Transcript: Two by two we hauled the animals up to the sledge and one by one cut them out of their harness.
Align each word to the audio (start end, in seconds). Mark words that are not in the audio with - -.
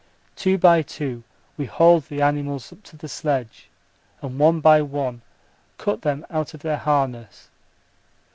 Two 0.35 0.57
by 0.57 0.81
two 0.81 1.21
we 1.57 1.67
hauled 1.67 2.05
the 2.05 2.23
animals 2.23 2.73
up 2.73 2.81
to 2.81 2.97
the 2.97 3.07
sledge 3.07 3.69
and 4.19 4.39
one 4.39 4.59
by 4.59 4.81
one 4.81 5.21
cut 5.77 6.01
them 6.01 6.25
out 6.31 6.55
of 6.55 6.61
their 6.61 6.77
harness. 6.79 7.51